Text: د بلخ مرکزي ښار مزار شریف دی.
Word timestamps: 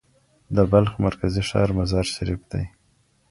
د 0.55 0.57
بلخ 0.71 0.91
مرکزي 1.05 1.41
ښار 1.49 1.69
مزار 1.77 2.05
شریف 2.15 2.41
دی. 2.51 2.63